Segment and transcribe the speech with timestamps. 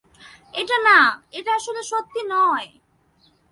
[0.53, 2.67] এটা না-- এটা আসলে সত্যি নয়।